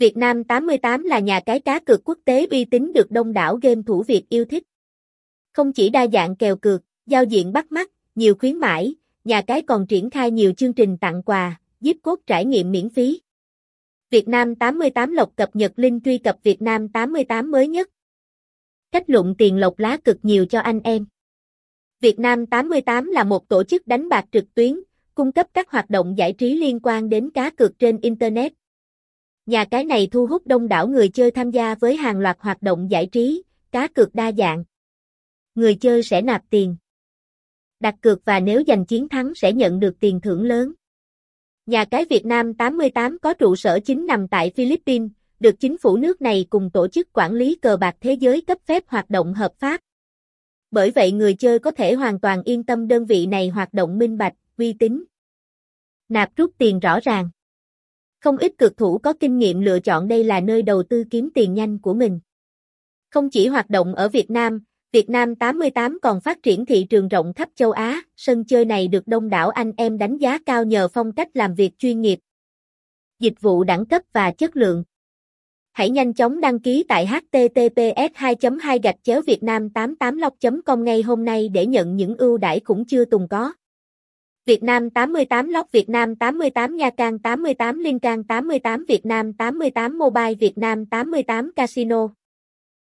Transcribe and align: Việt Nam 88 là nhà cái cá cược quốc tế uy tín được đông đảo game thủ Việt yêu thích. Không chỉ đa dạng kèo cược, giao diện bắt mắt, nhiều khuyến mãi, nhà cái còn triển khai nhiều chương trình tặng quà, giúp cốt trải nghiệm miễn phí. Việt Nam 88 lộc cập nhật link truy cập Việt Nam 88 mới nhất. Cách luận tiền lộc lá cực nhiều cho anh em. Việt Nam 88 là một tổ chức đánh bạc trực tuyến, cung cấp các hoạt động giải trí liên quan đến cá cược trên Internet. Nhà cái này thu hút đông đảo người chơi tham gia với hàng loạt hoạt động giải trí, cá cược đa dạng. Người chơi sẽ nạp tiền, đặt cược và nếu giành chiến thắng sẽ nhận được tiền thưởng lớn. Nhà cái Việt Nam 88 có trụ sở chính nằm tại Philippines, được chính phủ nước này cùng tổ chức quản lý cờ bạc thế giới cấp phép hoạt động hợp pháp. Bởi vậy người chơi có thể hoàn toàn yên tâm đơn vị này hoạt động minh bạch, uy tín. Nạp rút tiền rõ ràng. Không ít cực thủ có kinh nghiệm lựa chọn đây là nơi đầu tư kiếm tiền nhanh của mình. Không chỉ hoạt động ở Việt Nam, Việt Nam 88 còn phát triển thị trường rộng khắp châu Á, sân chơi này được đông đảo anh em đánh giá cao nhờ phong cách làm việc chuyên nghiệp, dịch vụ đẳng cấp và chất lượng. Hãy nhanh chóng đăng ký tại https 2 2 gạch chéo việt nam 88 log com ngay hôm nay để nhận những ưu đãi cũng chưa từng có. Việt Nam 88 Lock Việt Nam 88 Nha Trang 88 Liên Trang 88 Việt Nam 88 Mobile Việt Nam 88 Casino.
Việt 0.00 0.16
Nam 0.16 0.44
88 0.44 1.04
là 1.04 1.18
nhà 1.18 1.40
cái 1.40 1.60
cá 1.60 1.80
cược 1.80 2.00
quốc 2.04 2.18
tế 2.24 2.46
uy 2.50 2.64
tín 2.64 2.92
được 2.92 3.10
đông 3.10 3.32
đảo 3.32 3.58
game 3.62 3.82
thủ 3.86 4.02
Việt 4.02 4.22
yêu 4.28 4.44
thích. 4.44 4.62
Không 5.52 5.72
chỉ 5.72 5.88
đa 5.88 6.06
dạng 6.06 6.36
kèo 6.36 6.56
cược, 6.56 6.82
giao 7.06 7.24
diện 7.24 7.52
bắt 7.52 7.72
mắt, 7.72 7.90
nhiều 8.14 8.34
khuyến 8.34 8.56
mãi, 8.56 8.94
nhà 9.24 9.42
cái 9.42 9.62
còn 9.62 9.86
triển 9.86 10.10
khai 10.10 10.30
nhiều 10.30 10.52
chương 10.52 10.72
trình 10.72 10.96
tặng 10.98 11.22
quà, 11.22 11.60
giúp 11.80 11.96
cốt 12.02 12.20
trải 12.26 12.44
nghiệm 12.44 12.72
miễn 12.72 12.88
phí. 12.88 13.20
Việt 14.10 14.28
Nam 14.28 14.54
88 14.54 15.12
lộc 15.12 15.36
cập 15.36 15.56
nhật 15.56 15.72
link 15.76 16.04
truy 16.04 16.18
cập 16.18 16.36
Việt 16.42 16.62
Nam 16.62 16.88
88 16.88 17.50
mới 17.50 17.68
nhất. 17.68 17.90
Cách 18.92 19.10
luận 19.10 19.34
tiền 19.38 19.56
lộc 19.56 19.78
lá 19.78 19.96
cực 20.04 20.16
nhiều 20.22 20.46
cho 20.46 20.60
anh 20.60 20.80
em. 20.84 21.06
Việt 22.00 22.18
Nam 22.18 22.46
88 22.46 23.10
là 23.10 23.24
một 23.24 23.48
tổ 23.48 23.64
chức 23.64 23.86
đánh 23.86 24.08
bạc 24.08 24.24
trực 24.32 24.54
tuyến, 24.54 24.80
cung 25.14 25.32
cấp 25.32 25.46
các 25.54 25.70
hoạt 25.70 25.90
động 25.90 26.14
giải 26.18 26.32
trí 26.32 26.54
liên 26.54 26.80
quan 26.82 27.08
đến 27.08 27.30
cá 27.30 27.50
cược 27.50 27.78
trên 27.78 28.00
Internet. 28.00 28.59
Nhà 29.50 29.64
cái 29.64 29.84
này 29.84 30.08
thu 30.12 30.26
hút 30.26 30.46
đông 30.46 30.68
đảo 30.68 30.88
người 30.88 31.08
chơi 31.08 31.30
tham 31.30 31.50
gia 31.50 31.74
với 31.74 31.96
hàng 31.96 32.18
loạt 32.18 32.36
hoạt 32.40 32.62
động 32.62 32.90
giải 32.90 33.06
trí, 33.06 33.42
cá 33.72 33.88
cược 33.88 34.14
đa 34.14 34.32
dạng. 34.32 34.64
Người 35.54 35.74
chơi 35.74 36.02
sẽ 36.02 36.22
nạp 36.22 36.42
tiền, 36.50 36.76
đặt 37.80 37.94
cược 38.00 38.24
và 38.24 38.40
nếu 38.40 38.62
giành 38.66 38.86
chiến 38.86 39.08
thắng 39.08 39.34
sẽ 39.34 39.52
nhận 39.52 39.80
được 39.80 40.00
tiền 40.00 40.20
thưởng 40.20 40.42
lớn. 40.42 40.72
Nhà 41.66 41.84
cái 41.84 42.04
Việt 42.10 42.26
Nam 42.26 42.54
88 42.54 43.18
có 43.18 43.34
trụ 43.34 43.56
sở 43.56 43.80
chính 43.84 44.06
nằm 44.06 44.28
tại 44.28 44.52
Philippines, 44.56 45.10
được 45.40 45.60
chính 45.60 45.78
phủ 45.78 45.96
nước 45.96 46.22
này 46.22 46.46
cùng 46.50 46.70
tổ 46.70 46.88
chức 46.88 47.12
quản 47.12 47.32
lý 47.32 47.54
cờ 47.62 47.76
bạc 47.76 47.96
thế 48.00 48.12
giới 48.12 48.40
cấp 48.40 48.58
phép 48.66 48.82
hoạt 48.86 49.10
động 49.10 49.34
hợp 49.34 49.52
pháp. 49.58 49.80
Bởi 50.70 50.90
vậy 50.90 51.12
người 51.12 51.34
chơi 51.34 51.58
có 51.58 51.70
thể 51.70 51.94
hoàn 51.94 52.20
toàn 52.20 52.42
yên 52.42 52.64
tâm 52.64 52.88
đơn 52.88 53.06
vị 53.06 53.26
này 53.26 53.48
hoạt 53.48 53.74
động 53.74 53.98
minh 53.98 54.18
bạch, 54.18 54.34
uy 54.56 54.72
tín. 54.72 55.04
Nạp 56.08 56.36
rút 56.36 56.50
tiền 56.58 56.78
rõ 56.78 57.00
ràng. 57.00 57.30
Không 58.20 58.36
ít 58.36 58.52
cực 58.58 58.76
thủ 58.76 58.98
có 58.98 59.12
kinh 59.12 59.38
nghiệm 59.38 59.60
lựa 59.60 59.80
chọn 59.80 60.08
đây 60.08 60.24
là 60.24 60.40
nơi 60.40 60.62
đầu 60.62 60.82
tư 60.82 61.04
kiếm 61.10 61.28
tiền 61.34 61.54
nhanh 61.54 61.78
của 61.78 61.94
mình. 61.94 62.20
Không 63.10 63.30
chỉ 63.30 63.46
hoạt 63.46 63.70
động 63.70 63.94
ở 63.94 64.08
Việt 64.08 64.30
Nam, 64.30 64.60
Việt 64.92 65.10
Nam 65.10 65.34
88 65.34 65.98
còn 66.02 66.20
phát 66.20 66.42
triển 66.42 66.66
thị 66.66 66.86
trường 66.90 67.08
rộng 67.08 67.32
khắp 67.34 67.48
châu 67.54 67.70
Á, 67.70 68.02
sân 68.16 68.44
chơi 68.44 68.64
này 68.64 68.88
được 68.88 69.06
đông 69.06 69.28
đảo 69.28 69.50
anh 69.50 69.72
em 69.76 69.98
đánh 69.98 70.18
giá 70.18 70.38
cao 70.46 70.64
nhờ 70.64 70.88
phong 70.88 71.12
cách 71.12 71.28
làm 71.34 71.54
việc 71.54 71.78
chuyên 71.78 72.00
nghiệp, 72.00 72.18
dịch 73.20 73.40
vụ 73.40 73.64
đẳng 73.64 73.86
cấp 73.86 74.02
và 74.12 74.30
chất 74.30 74.56
lượng. 74.56 74.84
Hãy 75.72 75.90
nhanh 75.90 76.14
chóng 76.14 76.40
đăng 76.40 76.58
ký 76.58 76.84
tại 76.88 77.06
https 77.06 78.12
2 78.14 78.34
2 78.60 78.78
gạch 78.82 78.96
chéo 79.02 79.22
việt 79.22 79.42
nam 79.42 79.70
88 79.70 80.18
log 80.18 80.62
com 80.66 80.84
ngay 80.84 81.02
hôm 81.02 81.24
nay 81.24 81.48
để 81.48 81.66
nhận 81.66 81.96
những 81.96 82.16
ưu 82.16 82.38
đãi 82.38 82.60
cũng 82.60 82.84
chưa 82.84 83.04
từng 83.04 83.28
có. 83.28 83.52
Việt 84.46 84.62
Nam 84.62 84.90
88 84.90 85.48
Lock 85.48 85.72
Việt 85.72 85.88
Nam 85.88 86.14
88 86.16 86.76
Nha 86.76 86.90
Trang 86.90 87.18
88 87.18 87.78
Liên 87.78 87.98
Trang 87.98 88.24
88 88.24 88.84
Việt 88.88 89.06
Nam 89.06 89.32
88 89.38 89.98
Mobile 89.98 90.34
Việt 90.34 90.58
Nam 90.58 90.84
88 90.90 91.50
Casino. 91.56 92.19